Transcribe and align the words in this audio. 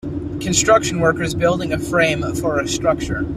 Construction 0.39 0.99
workers 0.99 1.35
building 1.35 1.73
a 1.73 1.77
frame 1.77 2.23
for 2.33 2.59
a 2.59 2.67
structure. 2.67 3.23